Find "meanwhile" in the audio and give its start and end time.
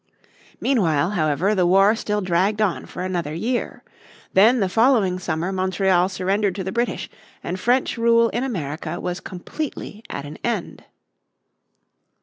0.59-1.11